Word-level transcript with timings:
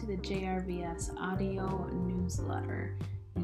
to 0.00 0.06
the 0.06 0.16
JRVS 0.16 1.16
audio 1.20 1.86
newsletter, 1.92 2.96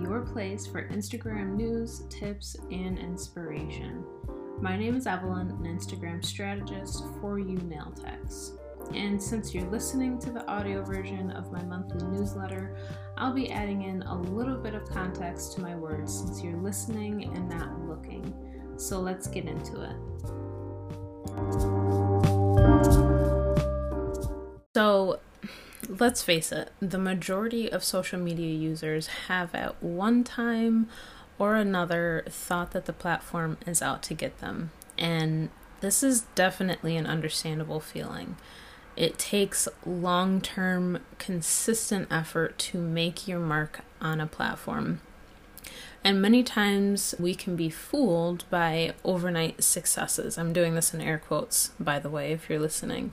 your 0.02 0.22
place 0.22 0.66
for 0.66 0.88
Instagram 0.88 1.54
news, 1.54 2.02
tips, 2.08 2.56
and 2.72 2.98
inspiration. 2.98 4.04
My 4.60 4.76
name 4.76 4.96
is 4.96 5.06
Evelyn, 5.06 5.50
an 5.50 5.62
Instagram 5.62 6.24
strategist 6.24 7.04
for 7.20 7.38
you 7.38 7.56
nail 7.58 7.92
techs. 7.92 8.54
And 8.92 9.22
since 9.22 9.54
you're 9.54 9.70
listening 9.70 10.18
to 10.18 10.32
the 10.32 10.44
audio 10.48 10.82
version 10.82 11.30
of 11.30 11.52
my 11.52 11.62
monthly 11.62 12.04
newsletter, 12.08 12.76
I'll 13.16 13.32
be 13.32 13.52
adding 13.52 13.82
in 13.82 14.02
a 14.02 14.20
little 14.20 14.56
bit 14.56 14.74
of 14.74 14.90
context 14.90 15.52
to 15.54 15.60
my 15.60 15.76
words 15.76 16.18
since 16.18 16.42
you're 16.42 16.60
listening 16.60 17.32
and 17.32 17.48
not 17.48 17.80
looking. 17.86 18.34
So 18.76 18.98
let's 18.98 19.28
get 19.28 19.44
into 19.44 19.82
it. 19.82 19.94
So, 24.74 25.20
let's 25.98 26.22
face 26.22 26.52
it, 26.52 26.70
the 26.80 26.98
majority 26.98 27.70
of 27.70 27.82
social 27.82 28.18
media 28.18 28.54
users 28.54 29.06
have 29.28 29.54
at 29.54 29.82
one 29.82 30.22
time 30.22 30.88
or 31.38 31.56
another 31.56 32.24
thought 32.28 32.70
that 32.72 32.84
the 32.86 32.92
platform 32.92 33.58
is 33.66 33.82
out 33.82 34.02
to 34.04 34.14
get 34.14 34.38
them. 34.38 34.70
And 34.96 35.50
this 35.80 36.02
is 36.02 36.22
definitely 36.34 36.96
an 36.96 37.06
understandable 37.06 37.80
feeling. 37.80 38.36
It 38.96 39.18
takes 39.18 39.66
long 39.84 40.40
term, 40.40 41.00
consistent 41.18 42.08
effort 42.10 42.58
to 42.58 42.78
make 42.78 43.26
your 43.26 43.40
mark 43.40 43.80
on 44.00 44.20
a 44.20 44.26
platform. 44.26 45.00
And 46.04 46.22
many 46.22 46.42
times 46.42 47.14
we 47.18 47.34
can 47.34 47.56
be 47.56 47.70
fooled 47.70 48.44
by 48.50 48.94
overnight 49.04 49.62
successes. 49.64 50.38
I'm 50.38 50.52
doing 50.52 50.74
this 50.74 50.94
in 50.94 51.00
air 51.00 51.18
quotes, 51.18 51.68
by 51.80 51.98
the 51.98 52.10
way, 52.10 52.32
if 52.32 52.48
you're 52.48 52.58
listening. 52.58 53.12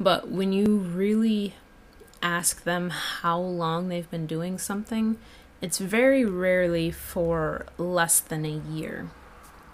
But 0.00 0.28
when 0.30 0.52
you 0.52 0.78
really 0.78 1.54
ask 2.22 2.64
them 2.64 2.90
how 2.90 3.38
long 3.38 3.88
they've 3.88 4.10
been 4.10 4.26
doing 4.26 4.58
something, 4.58 5.18
it's 5.60 5.78
very 5.78 6.24
rarely 6.24 6.90
for 6.90 7.66
less 7.76 8.20
than 8.20 8.44
a 8.44 8.60
year. 8.70 9.10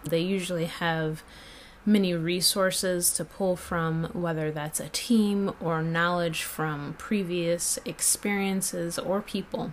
They 0.05 0.21
usually 0.21 0.67
have 0.67 1.23
many 1.87 2.15
resources 2.15 3.13
to 3.13 3.25
pull 3.25 3.57
from, 3.57 4.05
whether 4.13 4.51
that's 4.51 4.81
a 4.81 4.89
team 4.89 5.53
or 5.61 5.83
knowledge 5.83 6.43
from 6.43 6.95
previous 6.99 7.79
experiences 7.85 8.99
or 8.99 9.21
people. 9.21 9.73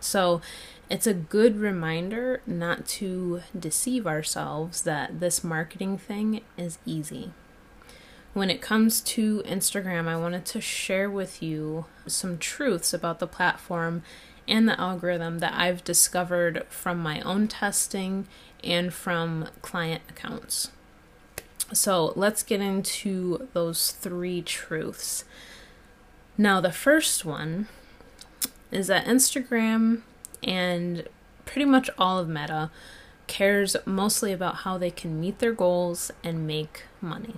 So 0.00 0.40
it's 0.88 1.06
a 1.06 1.14
good 1.14 1.58
reminder 1.58 2.40
not 2.46 2.86
to 2.86 3.42
deceive 3.58 4.06
ourselves 4.06 4.82
that 4.82 5.20
this 5.20 5.44
marketing 5.44 5.98
thing 5.98 6.40
is 6.56 6.78
easy. 6.86 7.32
When 8.34 8.50
it 8.50 8.60
comes 8.60 9.00
to 9.00 9.42
Instagram, 9.46 10.06
I 10.06 10.16
wanted 10.16 10.44
to 10.46 10.60
share 10.60 11.10
with 11.10 11.42
you 11.42 11.86
some 12.06 12.38
truths 12.38 12.92
about 12.92 13.18
the 13.18 13.26
platform 13.26 14.02
and 14.46 14.68
the 14.68 14.80
algorithm 14.80 15.40
that 15.40 15.54
I've 15.54 15.84
discovered 15.84 16.64
from 16.68 16.98
my 16.98 17.20
own 17.20 17.48
testing 17.48 18.26
and 18.62 18.92
from 18.92 19.48
client 19.62 20.02
accounts. 20.08 20.70
So 21.72 22.12
let's 22.16 22.42
get 22.42 22.60
into 22.60 23.48
those 23.52 23.92
three 23.92 24.40
truths. 24.42 25.24
Now, 26.36 26.60
the 26.60 26.72
first 26.72 27.24
one 27.24 27.68
is 28.70 28.86
that 28.86 29.06
Instagram 29.06 30.02
and 30.42 31.08
pretty 31.44 31.66
much 31.66 31.90
all 31.98 32.18
of 32.18 32.28
Meta 32.28 32.70
cares 33.26 33.76
mostly 33.84 34.32
about 34.32 34.56
how 34.56 34.78
they 34.78 34.90
can 34.90 35.20
meet 35.20 35.40
their 35.40 35.52
goals 35.52 36.10
and 36.22 36.46
make 36.46 36.84
money. 37.00 37.34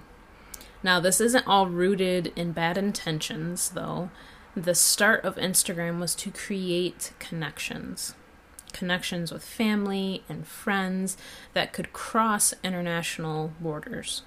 Now, 0.82 1.00
this 1.00 1.20
isn't 1.20 1.46
all 1.46 1.66
rooted 1.66 2.32
in 2.36 2.52
bad 2.52 2.78
intentions, 2.78 3.70
though. 3.70 4.10
The 4.56 4.74
start 4.74 5.24
of 5.24 5.36
Instagram 5.36 6.00
was 6.00 6.14
to 6.16 6.30
create 6.30 7.12
connections 7.18 8.14
connections 8.72 9.32
with 9.32 9.44
family 9.44 10.22
and 10.28 10.46
friends 10.46 11.16
that 11.54 11.72
could 11.72 11.92
cross 11.92 12.54
international 12.62 13.52
borders. 13.60 14.22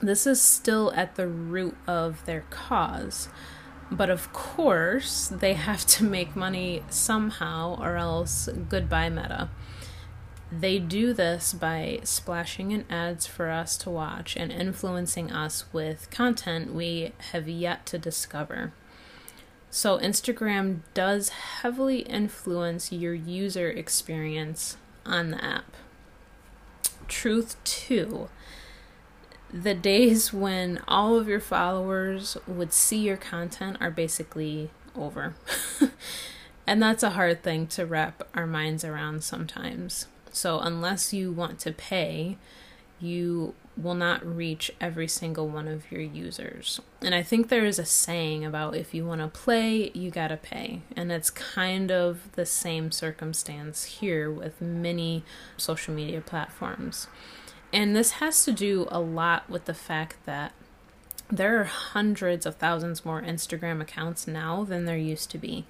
This 0.00 0.26
is 0.26 0.40
still 0.40 0.92
at 0.94 1.16
the 1.16 1.28
root 1.28 1.76
of 1.86 2.24
their 2.24 2.44
cause. 2.50 3.28
But 3.90 4.08
of 4.08 4.32
course, 4.32 5.28
they 5.28 5.54
have 5.54 5.84
to 5.86 6.04
make 6.04 6.36
money 6.36 6.84
somehow, 6.88 7.76
or 7.80 7.96
else 7.96 8.48
goodbye, 8.68 9.10
Meta. 9.10 9.50
They 10.52 10.78
do 10.78 11.12
this 11.12 11.52
by 11.52 12.00
splashing 12.02 12.72
in 12.72 12.84
ads 12.90 13.26
for 13.26 13.50
us 13.50 13.76
to 13.78 13.90
watch 13.90 14.36
and 14.36 14.50
influencing 14.50 15.30
us 15.30 15.64
with 15.72 16.10
content 16.10 16.74
we 16.74 17.12
have 17.32 17.48
yet 17.48 17.86
to 17.86 17.98
discover. 17.98 18.72
So, 19.70 19.98
Instagram 19.98 20.80
does 20.94 21.28
heavily 21.28 22.00
influence 22.00 22.90
your 22.90 23.14
user 23.14 23.70
experience 23.70 24.76
on 25.06 25.30
the 25.30 25.44
app. 25.44 25.76
Truth 27.06 27.56
two 27.62 28.28
the 29.52 29.74
days 29.74 30.32
when 30.32 30.80
all 30.86 31.16
of 31.16 31.28
your 31.28 31.40
followers 31.40 32.36
would 32.46 32.72
see 32.72 32.98
your 32.98 33.16
content 33.16 33.76
are 33.80 33.90
basically 33.90 34.70
over. 34.94 35.34
and 36.66 36.82
that's 36.82 37.02
a 37.02 37.10
hard 37.10 37.42
thing 37.42 37.66
to 37.66 37.84
wrap 37.84 38.22
our 38.34 38.46
minds 38.46 38.84
around 38.84 39.24
sometimes. 39.24 40.06
So, 40.32 40.60
unless 40.60 41.12
you 41.12 41.32
want 41.32 41.58
to 41.60 41.72
pay, 41.72 42.36
you 43.00 43.54
will 43.76 43.94
not 43.94 44.24
reach 44.24 44.70
every 44.80 45.08
single 45.08 45.48
one 45.48 45.66
of 45.66 45.90
your 45.90 46.00
users. 46.00 46.80
And 47.00 47.14
I 47.14 47.22
think 47.22 47.48
there 47.48 47.64
is 47.64 47.78
a 47.78 47.84
saying 47.84 48.44
about 48.44 48.76
if 48.76 48.92
you 48.92 49.06
want 49.06 49.20
to 49.20 49.28
play, 49.28 49.90
you 49.94 50.10
got 50.10 50.28
to 50.28 50.36
pay. 50.36 50.82
And 50.96 51.10
it's 51.10 51.30
kind 51.30 51.90
of 51.90 52.32
the 52.32 52.44
same 52.44 52.90
circumstance 52.90 53.84
here 53.84 54.30
with 54.30 54.60
many 54.60 55.24
social 55.56 55.94
media 55.94 56.20
platforms. 56.20 57.06
And 57.72 57.94
this 57.94 58.12
has 58.12 58.44
to 58.44 58.52
do 58.52 58.86
a 58.90 59.00
lot 59.00 59.48
with 59.48 59.64
the 59.64 59.74
fact 59.74 60.16
that 60.26 60.52
there 61.30 61.60
are 61.60 61.64
hundreds 61.64 62.44
of 62.44 62.56
thousands 62.56 63.04
more 63.04 63.22
Instagram 63.22 63.80
accounts 63.80 64.26
now 64.26 64.64
than 64.64 64.84
there 64.84 64.98
used 64.98 65.30
to 65.30 65.38
be. 65.38 65.64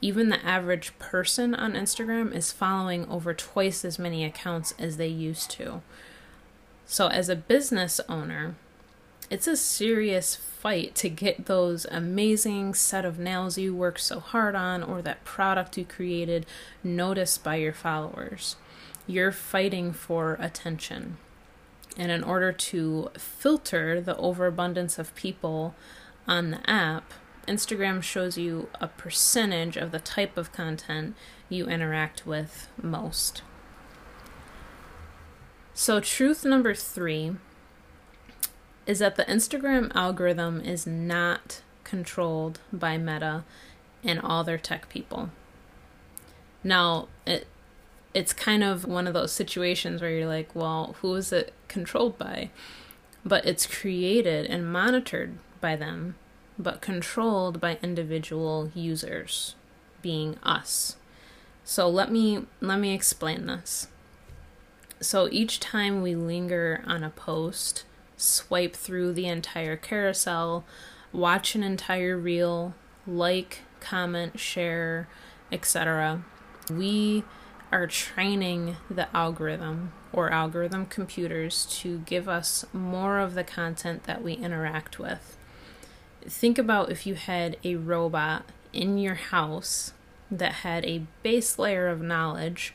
Even 0.00 0.28
the 0.28 0.44
average 0.44 0.98
person 0.98 1.54
on 1.54 1.72
Instagram 1.72 2.34
is 2.34 2.52
following 2.52 3.08
over 3.08 3.32
twice 3.32 3.84
as 3.84 3.98
many 3.98 4.24
accounts 4.24 4.74
as 4.78 4.96
they 4.96 5.08
used 5.08 5.50
to. 5.52 5.80
So, 6.86 7.08
as 7.08 7.28
a 7.28 7.36
business 7.36 8.00
owner, 8.08 8.56
it's 9.30 9.46
a 9.46 9.56
serious 9.56 10.36
fight 10.36 10.94
to 10.96 11.08
get 11.08 11.46
those 11.46 11.86
amazing 11.86 12.74
set 12.74 13.04
of 13.04 13.18
nails 13.18 13.56
you 13.56 13.74
worked 13.74 14.00
so 14.00 14.20
hard 14.20 14.54
on 14.54 14.82
or 14.82 15.00
that 15.02 15.24
product 15.24 15.78
you 15.78 15.84
created 15.84 16.44
noticed 16.82 17.42
by 17.42 17.56
your 17.56 17.72
followers. 17.72 18.56
You're 19.06 19.32
fighting 19.32 19.92
for 19.92 20.36
attention. 20.40 21.16
And 21.96 22.10
in 22.10 22.22
order 22.22 22.52
to 22.52 23.10
filter 23.16 24.00
the 24.00 24.16
overabundance 24.16 24.98
of 24.98 25.14
people 25.14 25.74
on 26.26 26.50
the 26.50 26.70
app, 26.70 27.12
Instagram 27.46 28.02
shows 28.02 28.36
you 28.38 28.68
a 28.80 28.88
percentage 28.88 29.76
of 29.76 29.90
the 29.90 29.98
type 29.98 30.36
of 30.36 30.52
content 30.52 31.14
you 31.48 31.66
interact 31.66 32.26
with 32.26 32.68
most. 32.80 33.42
So, 35.72 36.00
truth 36.00 36.44
number 36.44 36.74
three 36.74 37.36
is 38.86 38.98
that 39.00 39.16
the 39.16 39.24
Instagram 39.24 39.90
algorithm 39.94 40.60
is 40.60 40.86
not 40.86 41.62
controlled 41.82 42.60
by 42.72 42.98
Meta 42.98 43.44
and 44.02 44.20
all 44.20 44.44
their 44.44 44.58
tech 44.58 44.88
people. 44.88 45.30
Now, 46.62 47.08
it 47.26 47.46
it's 48.14 48.32
kind 48.32 48.62
of 48.62 48.84
one 48.84 49.08
of 49.08 49.12
those 49.12 49.32
situations 49.32 50.00
where 50.00 50.10
you're 50.10 50.28
like, 50.28 50.54
well, 50.54 50.94
who 51.00 51.14
is 51.16 51.32
it 51.32 51.52
controlled 51.66 52.16
by? 52.16 52.50
But 53.24 53.44
it's 53.44 53.66
created 53.66 54.46
and 54.46 54.72
monitored 54.72 55.36
by 55.60 55.74
them, 55.74 56.14
but 56.58 56.80
controlled 56.80 57.60
by 57.60 57.78
individual 57.82 58.70
users, 58.74 59.54
being 60.02 60.36
us. 60.42 60.96
So 61.64 61.88
let 61.88 62.12
me 62.12 62.46
let 62.60 62.78
me 62.78 62.94
explain 62.94 63.46
this. 63.46 63.88
So 65.00 65.28
each 65.30 65.60
time 65.60 66.02
we 66.02 66.14
linger 66.14 66.82
on 66.86 67.02
a 67.02 67.10
post, 67.10 67.84
swipe 68.16 68.74
through 68.74 69.12
the 69.12 69.26
entire 69.26 69.76
carousel, 69.76 70.64
watch 71.12 71.54
an 71.54 71.62
entire 71.62 72.16
reel, 72.16 72.74
like, 73.06 73.60
comment, 73.80 74.38
share, 74.38 75.08
etc., 75.52 76.24
we 76.70 77.24
are 77.70 77.86
training 77.86 78.76
the 78.88 79.14
algorithm 79.14 79.92
or 80.12 80.30
algorithm 80.30 80.86
computers 80.86 81.66
to 81.66 81.98
give 82.00 82.28
us 82.28 82.64
more 82.72 83.18
of 83.18 83.34
the 83.34 83.44
content 83.44 84.04
that 84.04 84.22
we 84.22 84.34
interact 84.34 84.98
with. 84.98 85.36
Think 86.26 86.58
about 86.58 86.90
if 86.90 87.06
you 87.06 87.14
had 87.14 87.56
a 87.64 87.76
robot 87.76 88.44
in 88.72 88.98
your 88.98 89.14
house 89.14 89.92
that 90.30 90.52
had 90.52 90.84
a 90.84 91.02
base 91.22 91.58
layer 91.58 91.88
of 91.88 92.00
knowledge 92.00 92.74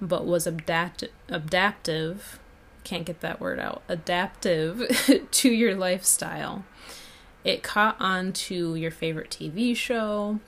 but 0.00 0.24
was 0.24 0.46
adapt- 0.46 1.04
adaptive, 1.28 2.38
can't 2.84 3.04
get 3.04 3.20
that 3.20 3.40
word 3.40 3.58
out, 3.58 3.82
adaptive 3.88 5.28
to 5.30 5.50
your 5.50 5.74
lifestyle. 5.74 6.64
It 7.44 7.62
caught 7.62 7.96
on 8.00 8.32
to 8.32 8.74
your 8.74 8.90
favorite 8.90 9.30
TV 9.30 9.76
show, 9.76 10.40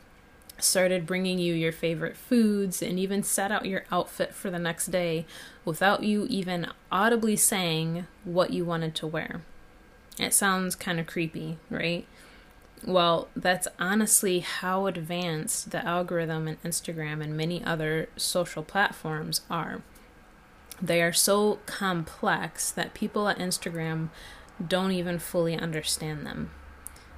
started 0.59 1.07
bringing 1.07 1.39
you 1.39 1.55
your 1.55 1.73
favorite 1.73 2.17
foods, 2.17 2.83
and 2.83 2.99
even 2.99 3.23
set 3.23 3.51
out 3.51 3.67
your 3.67 3.85
outfit 3.91 4.35
for 4.35 4.51
the 4.51 4.59
next 4.59 4.87
day 4.87 5.27
without 5.65 6.03
you 6.03 6.27
even 6.29 6.69
audibly 6.91 7.37
saying 7.37 8.07
what 8.25 8.53
you 8.53 8.65
wanted 8.65 8.95
to 8.97 9.07
wear. 9.07 9.43
It 10.19 10.35
sounds 10.35 10.75
kind 10.75 11.01
of 11.01 11.07
creepy, 11.07 11.59
right? 11.71 12.07
Well, 12.85 13.29
that's 13.37 13.69
honestly 13.79 14.41
how 14.41 14.87
advanced 14.87 15.71
the 15.71 15.87
algorithm 15.87 16.49
in 16.49 16.57
Instagram 16.59 17.23
and 17.23 17.37
many 17.37 17.63
other 17.63 18.09
social 18.17 18.65
platforms 18.65 19.43
are. 19.49 19.83
They 20.81 21.01
are 21.01 21.13
so 21.13 21.61
complex 21.67 22.73
that 22.73 22.93
people 22.93 23.29
at 23.29 23.39
Instagram 23.39 24.09
don't 24.67 24.91
even 24.91 25.21
fully 25.21 25.57
understand 25.57 26.27
them. 26.27 26.51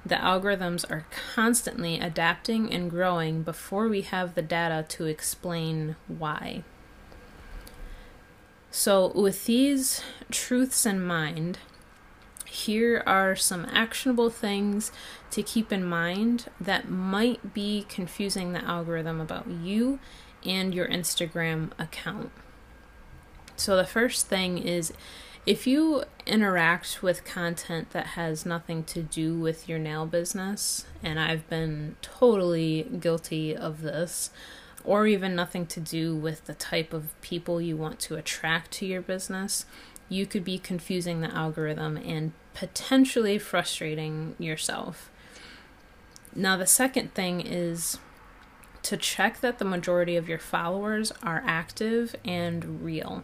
The 0.05 0.15
algorithms 0.15 0.89
are 0.91 1.07
constantly 1.33 1.99
adapting 1.99 2.71
and 2.71 2.91
growing 2.91 3.41
before 3.41 3.87
we 3.87 4.01
have 4.01 4.35
the 4.35 4.43
data 4.43 4.85
to 4.89 5.05
explain 5.05 5.95
why. 6.07 6.63
So, 8.69 9.11
with 9.15 9.45
these 9.45 10.01
truths 10.29 10.85
in 10.85 11.01
mind, 11.01 11.57
here 12.55 13.03
are 13.05 13.35
some 13.35 13.65
actionable 13.71 14.29
things 14.29 14.91
to 15.31 15.43
keep 15.43 15.71
in 15.71 15.83
mind 15.83 16.45
that 16.59 16.89
might 16.89 17.53
be 17.53 17.85
confusing 17.89 18.53
the 18.53 18.63
algorithm 18.63 19.19
about 19.19 19.47
you 19.47 19.99
and 20.45 20.73
your 20.73 20.87
Instagram 20.87 21.71
account. 21.77 22.31
So, 23.57 23.75
the 23.75 23.85
first 23.85 24.27
thing 24.27 24.57
is 24.57 24.93
if 25.45 25.67
you 25.67 26.03
interact 26.25 27.03
with 27.03 27.23
content 27.23 27.91
that 27.91 28.07
has 28.07 28.45
nothing 28.45 28.83
to 28.85 29.03
do 29.03 29.37
with 29.37 29.69
your 29.69 29.77
nail 29.77 30.05
business, 30.05 30.85
and 31.03 31.19
I've 31.19 31.47
been 31.49 31.97
totally 32.01 32.83
guilty 32.99 33.55
of 33.55 33.81
this, 33.81 34.31
or 34.83 35.07
even 35.07 35.35
nothing 35.35 35.65
to 35.67 35.79
do 35.79 36.15
with 36.15 36.45
the 36.45 36.53
type 36.53 36.93
of 36.93 37.19
people 37.21 37.61
you 37.61 37.77
want 37.77 37.99
to 38.01 38.15
attract 38.15 38.71
to 38.71 38.85
your 38.85 39.01
business, 39.01 39.65
you 40.09 40.25
could 40.25 40.43
be 40.43 40.57
confusing 40.57 41.21
the 41.21 41.33
algorithm 41.33 41.97
and 41.97 42.31
potentially 42.55 43.37
frustrating 43.37 44.35
yourself. 44.39 45.11
Now, 46.33 46.57
the 46.57 46.65
second 46.65 47.13
thing 47.13 47.41
is 47.41 47.99
to 48.83 48.97
check 48.97 49.41
that 49.41 49.59
the 49.59 49.65
majority 49.65 50.15
of 50.15 50.27
your 50.27 50.39
followers 50.39 51.11
are 51.21 51.43
active 51.45 52.15
and 52.25 52.83
real. 52.83 53.23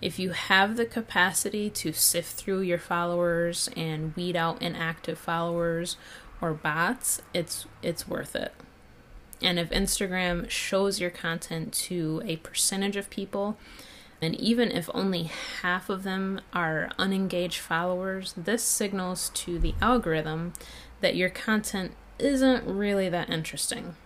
If 0.00 0.18
you 0.18 0.30
have 0.30 0.76
the 0.76 0.86
capacity 0.86 1.70
to 1.70 1.92
sift 1.92 2.32
through 2.34 2.62
your 2.62 2.78
followers 2.78 3.68
and 3.76 4.14
weed 4.16 4.36
out 4.36 4.60
inactive 4.60 5.18
followers 5.18 5.96
or 6.40 6.52
bots, 6.52 7.22
it's 7.32 7.66
it's 7.82 8.08
worth 8.08 8.34
it. 8.34 8.52
And 9.40 9.58
if 9.58 9.70
Instagram 9.70 10.50
shows 10.50 11.00
your 11.00 11.10
content 11.10 11.72
to 11.74 12.20
a 12.24 12.36
percentage 12.36 12.96
of 12.96 13.10
people, 13.10 13.56
and 14.22 14.36
even 14.36 14.70
if 14.70 14.88
only 14.94 15.24
half 15.62 15.90
of 15.90 16.04
them 16.04 16.40
are 16.54 16.90
unengaged 16.96 17.58
followers, 17.58 18.32
this 18.36 18.62
signals 18.62 19.30
to 19.30 19.58
the 19.58 19.74
algorithm 19.82 20.52
that 21.00 21.16
your 21.16 21.28
content 21.28 21.92
isn't 22.20 22.64
really 22.64 23.08
that 23.08 23.28
interesting, 23.28 23.96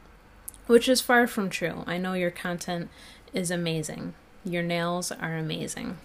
which 0.66 0.88
is 0.88 1.02
far 1.02 1.26
from 1.26 1.50
true. 1.50 1.84
I 1.86 1.98
know 1.98 2.14
your 2.14 2.30
content 2.30 2.88
is 3.34 3.50
amazing. 3.50 4.14
Your 4.42 4.62
nails 4.62 5.12
are 5.12 5.36
amazing. 5.36 5.98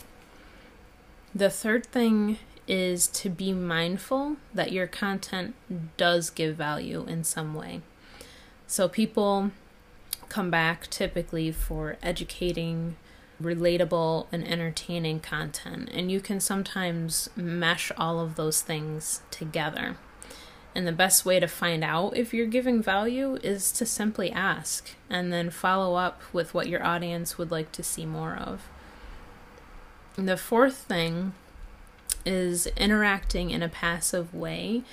The 1.33 1.49
third 1.49 1.85
thing 1.85 2.37
is 2.67 3.07
to 3.07 3.29
be 3.29 3.53
mindful 3.53 4.35
that 4.53 4.73
your 4.73 4.87
content 4.87 5.55
does 5.95 6.29
give 6.29 6.57
value 6.57 7.05
in 7.07 7.23
some 7.23 7.55
way. 7.55 7.81
So 8.67 8.89
people 8.89 9.51
come 10.27 10.51
back 10.51 10.87
typically 10.87 11.51
for 11.51 11.97
educating, 12.03 12.95
relatable, 13.41 14.27
and 14.31 14.47
entertaining 14.47 15.19
content, 15.19 15.89
and 15.93 16.11
you 16.11 16.19
can 16.19 16.39
sometimes 16.39 17.29
mesh 17.35 17.91
all 17.97 18.19
of 18.19 18.35
those 18.35 18.61
things 18.61 19.21
together. 19.31 19.97
And 20.73 20.87
the 20.87 20.93
best 20.93 21.25
way 21.25 21.39
to 21.39 21.47
find 21.47 21.83
out 21.83 22.15
if 22.15 22.33
you're 22.33 22.47
giving 22.47 22.81
value 22.81 23.37
is 23.43 23.71
to 23.73 23.85
simply 23.85 24.31
ask 24.31 24.91
and 25.09 25.31
then 25.31 25.49
follow 25.49 25.95
up 25.95 26.21
with 26.31 26.53
what 26.53 26.69
your 26.69 26.85
audience 26.85 27.37
would 27.37 27.51
like 27.51 27.71
to 27.73 27.83
see 27.83 28.05
more 28.05 28.35
of. 28.35 28.69
And 30.15 30.29
the 30.29 30.37
fourth 30.37 30.77
thing 30.77 31.33
is 32.25 32.67
interacting 32.77 33.49
in 33.49 33.61
a 33.61 33.69
passive 33.69 34.33
way 34.33 34.83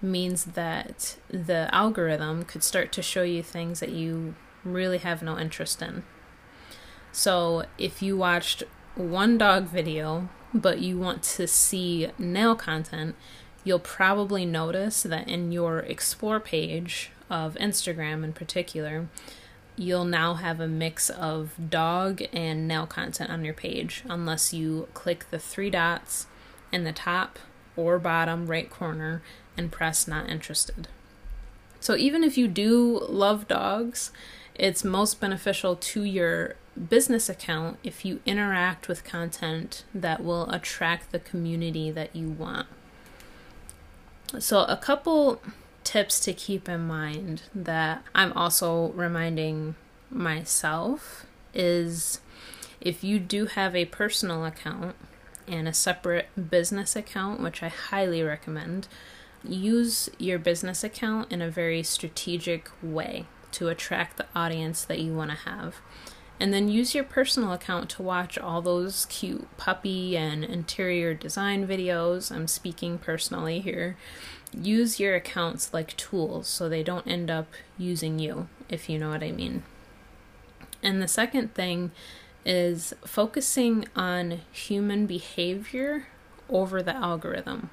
means 0.00 0.44
that 0.44 1.16
the 1.28 1.68
algorithm 1.72 2.44
could 2.44 2.62
start 2.62 2.92
to 2.92 3.02
show 3.02 3.22
you 3.22 3.42
things 3.42 3.80
that 3.80 3.90
you 3.90 4.34
really 4.62 4.98
have 4.98 5.22
no 5.22 5.38
interest 5.38 5.82
in. 5.82 6.04
So 7.14 7.66
if 7.78 8.02
you 8.02 8.16
watched 8.16 8.64
one 8.96 9.38
dog 9.38 9.66
video 9.66 10.28
but 10.52 10.80
you 10.80 10.98
want 10.98 11.22
to 11.22 11.46
see 11.46 12.08
nail 12.18 12.56
content, 12.56 13.14
you'll 13.62 13.78
probably 13.78 14.44
notice 14.44 15.04
that 15.04 15.28
in 15.28 15.52
your 15.52 15.78
explore 15.78 16.40
page 16.40 17.12
of 17.30 17.54
Instagram 17.54 18.24
in 18.24 18.32
particular, 18.32 19.06
you'll 19.76 20.04
now 20.04 20.34
have 20.34 20.58
a 20.58 20.66
mix 20.66 21.08
of 21.08 21.54
dog 21.70 22.20
and 22.32 22.66
nail 22.66 22.84
content 22.84 23.30
on 23.30 23.44
your 23.44 23.54
page 23.54 24.02
unless 24.08 24.52
you 24.52 24.88
click 24.92 25.26
the 25.30 25.38
three 25.38 25.70
dots 25.70 26.26
in 26.72 26.82
the 26.82 26.92
top 26.92 27.38
or 27.76 28.00
bottom 28.00 28.48
right 28.48 28.68
corner 28.68 29.22
and 29.56 29.70
press 29.70 30.08
not 30.08 30.28
interested. 30.28 30.88
So 31.84 31.96
even 31.96 32.24
if 32.24 32.38
you 32.38 32.48
do 32.48 32.98
love 33.10 33.46
dogs, 33.46 34.10
it's 34.54 34.84
most 34.84 35.20
beneficial 35.20 35.76
to 35.76 36.02
your 36.02 36.54
business 36.88 37.28
account 37.28 37.76
if 37.84 38.06
you 38.06 38.20
interact 38.24 38.88
with 38.88 39.04
content 39.04 39.84
that 39.94 40.24
will 40.24 40.48
attract 40.48 41.12
the 41.12 41.18
community 41.18 41.90
that 41.90 42.16
you 42.16 42.28
want. 42.28 42.68
So, 44.38 44.62
a 44.64 44.78
couple 44.78 45.42
tips 45.84 46.20
to 46.20 46.32
keep 46.32 46.70
in 46.70 46.86
mind 46.86 47.42
that 47.54 48.02
I'm 48.14 48.32
also 48.32 48.88
reminding 48.92 49.74
myself 50.08 51.26
is 51.52 52.22
if 52.80 53.04
you 53.04 53.18
do 53.18 53.44
have 53.44 53.76
a 53.76 53.84
personal 53.84 54.46
account 54.46 54.96
and 55.46 55.68
a 55.68 55.74
separate 55.74 56.48
business 56.48 56.96
account, 56.96 57.42
which 57.42 57.62
I 57.62 57.68
highly 57.68 58.22
recommend, 58.22 58.88
use 59.44 60.08
your 60.18 60.38
business 60.38 60.82
account 60.82 61.30
in 61.32 61.42
a 61.42 61.50
very 61.50 61.82
strategic 61.82 62.70
way 62.82 63.26
to 63.52 63.68
attract 63.68 64.16
the 64.16 64.26
audience 64.34 64.84
that 64.84 65.00
you 65.00 65.14
want 65.14 65.30
to 65.30 65.36
have. 65.36 65.76
And 66.40 66.52
then 66.52 66.68
use 66.68 66.94
your 66.94 67.04
personal 67.04 67.52
account 67.52 67.88
to 67.90 68.02
watch 68.02 68.36
all 68.36 68.60
those 68.60 69.06
cute 69.06 69.46
puppy 69.56 70.16
and 70.16 70.42
interior 70.44 71.14
design 71.14 71.66
videos. 71.66 72.32
I'm 72.32 72.48
speaking 72.48 72.98
personally 72.98 73.60
here. 73.60 73.96
Use 74.52 74.98
your 74.98 75.14
accounts 75.14 75.72
like 75.72 75.96
tools 75.96 76.48
so 76.48 76.68
they 76.68 76.82
don't 76.82 77.06
end 77.06 77.30
up 77.30 77.46
using 77.78 78.18
you, 78.18 78.48
if 78.68 78.88
you 78.88 78.98
know 78.98 79.10
what 79.10 79.22
I 79.22 79.30
mean. 79.30 79.62
And 80.82 81.00
the 81.00 81.08
second 81.08 81.54
thing 81.54 81.92
is 82.44 82.92
focusing 83.04 83.86
on 83.96 84.40
human 84.52 85.06
behavior 85.06 86.08
over 86.48 86.82
the 86.82 86.94
algorithm. 86.94 87.70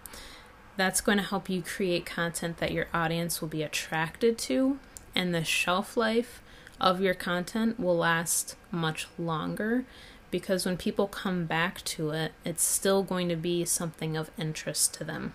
That's 0.77 1.01
going 1.01 1.17
to 1.17 1.23
help 1.23 1.49
you 1.49 1.61
create 1.61 2.05
content 2.05 2.57
that 2.57 2.71
your 2.71 2.87
audience 2.93 3.41
will 3.41 3.49
be 3.49 3.63
attracted 3.63 4.37
to, 4.39 4.79
and 5.13 5.33
the 5.33 5.43
shelf 5.43 5.97
life 5.97 6.41
of 6.79 7.01
your 7.01 7.13
content 7.13 7.79
will 7.79 7.97
last 7.97 8.55
much 8.71 9.07
longer 9.19 9.85
because 10.31 10.65
when 10.65 10.77
people 10.77 11.07
come 11.07 11.45
back 11.45 11.83
to 11.83 12.11
it, 12.11 12.31
it's 12.43 12.63
still 12.63 13.03
going 13.03 13.27
to 13.29 13.35
be 13.35 13.65
something 13.65 14.15
of 14.15 14.31
interest 14.37 14.93
to 14.95 15.03
them. 15.03 15.33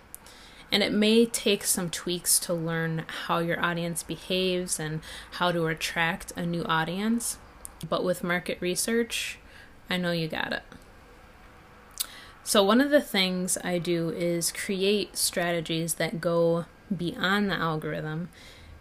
And 0.72 0.82
it 0.82 0.92
may 0.92 1.26
take 1.26 1.64
some 1.64 1.90
tweaks 1.90 2.40
to 2.40 2.54
learn 2.54 3.04
how 3.06 3.38
your 3.38 3.62
audience 3.62 4.02
behaves 4.02 4.80
and 4.80 5.00
how 5.32 5.52
to 5.52 5.66
attract 5.66 6.32
a 6.34 6.44
new 6.44 6.64
audience. 6.64 7.36
But 7.88 8.02
with 8.02 8.24
market 8.24 8.58
research, 8.60 9.38
I 9.88 9.98
know 9.98 10.10
you 10.10 10.26
got 10.26 10.52
it. 10.52 10.62
So, 12.46 12.62
one 12.62 12.80
of 12.80 12.90
the 12.90 13.00
things 13.00 13.58
I 13.64 13.78
do 13.78 14.10
is 14.10 14.52
create 14.52 15.16
strategies 15.16 15.94
that 15.94 16.20
go 16.20 16.66
beyond 16.96 17.50
the 17.50 17.56
algorithm 17.56 18.28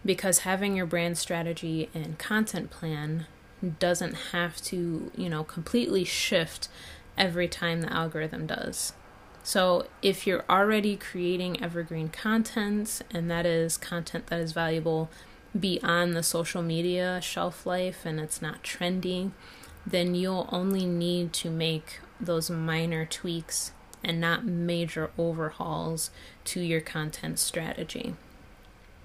because 0.04 0.38
having 0.40 0.76
your 0.76 0.86
brand 0.86 1.18
strategy 1.18 1.90
and 1.92 2.16
content 2.16 2.70
plan 2.70 3.26
doesn't 3.80 4.14
have 4.30 4.62
to, 4.66 5.10
you 5.16 5.28
know, 5.28 5.42
completely 5.42 6.04
shift 6.04 6.68
every 7.18 7.48
time 7.48 7.80
the 7.80 7.92
algorithm 7.92 8.46
does. 8.46 8.92
So, 9.42 9.86
if 10.00 10.28
you're 10.28 10.44
already 10.48 10.96
creating 10.96 11.60
evergreen 11.60 12.10
content, 12.10 13.02
and 13.10 13.28
that 13.32 13.46
is 13.46 13.76
content 13.76 14.28
that 14.28 14.38
is 14.38 14.52
valuable 14.52 15.10
beyond 15.58 16.14
the 16.14 16.22
social 16.22 16.62
media 16.62 17.18
shelf 17.20 17.66
life 17.66 18.06
and 18.06 18.20
it's 18.20 18.40
not 18.40 18.62
trendy, 18.62 19.32
then 19.84 20.14
you'll 20.14 20.48
only 20.52 20.86
need 20.86 21.32
to 21.32 21.50
make 21.50 21.98
those 22.20 22.50
minor 22.50 23.04
tweaks 23.04 23.72
and 24.04 24.20
not 24.20 24.44
major 24.44 25.10
overhauls 25.18 26.10
to 26.44 26.60
your 26.60 26.80
content 26.80 27.38
strategy. 27.38 28.14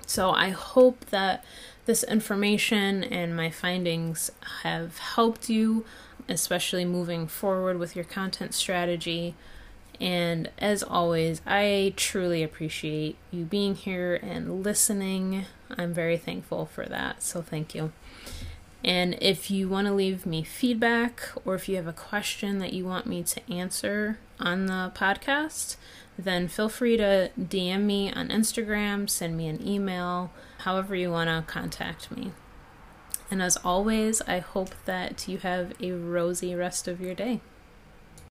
So 0.06 0.32
I 0.32 0.50
hope 0.50 1.06
that 1.06 1.44
this 1.86 2.04
information 2.04 3.04
and 3.04 3.36
my 3.36 3.50
findings 3.50 4.30
have 4.64 4.98
helped 4.98 5.50
you, 5.50 5.86
especially 6.28 6.86
moving 6.86 7.28
forward 7.28 7.80
with 7.80 7.96
your 7.96 8.06
content 8.06 8.54
strategy. 8.54 9.36
And 10.00 10.50
as 10.58 10.84
always, 10.84 11.42
I 11.46 11.94
truly 11.96 12.44
appreciate 12.44 13.16
you 13.32 13.46
being 13.46 13.76
here 13.76 14.16
and 14.16 14.64
listening. 14.64 15.46
I'm 15.78 15.94
very 15.94 16.18
thankful 16.18 16.66
for 16.66 16.86
that. 16.86 17.24
So, 17.24 17.42
thank 17.42 17.74
you. 17.74 17.92
And 18.84 19.18
if 19.22 19.52
you 19.52 19.70
want 19.70 19.88
to 19.88 19.94
leave 19.94 20.26
me 20.26 20.44
feedback 20.44 21.30
or 21.46 21.56
if 21.56 21.70
you 21.70 21.76
have 21.76 21.88
a 21.88 21.94
question 21.94 22.58
that 22.60 22.74
you 22.74 22.86
want 22.86 23.06
me 23.06 23.22
to 23.24 23.52
answer 23.52 24.18
on 24.40 24.66
the 24.66 24.92
podcast, 24.96 25.76
then 26.18 26.48
feel 26.48 26.70
free 26.70 26.98
to 26.98 27.30
DM 27.40 27.84
me 27.84 28.12
on 28.12 28.30
Instagram, 28.30 29.10
send 29.10 29.38
me 29.38 29.48
an 29.48 29.66
email, 29.66 30.32
however 30.60 30.96
you 30.96 31.12
want 31.12 31.30
to 31.30 31.52
contact 31.52 32.12
me. 32.12 32.32
And 33.30 33.42
as 33.42 33.58
always, 33.58 34.22
I 34.24 34.40
hope 34.40 34.76
that 34.86 35.28
you 35.28 35.38
have 35.38 35.74
a 35.80 35.92
rosy 35.92 36.54
rest 36.56 36.88
of 36.88 37.00
your 37.00 37.14
day. 37.14 37.42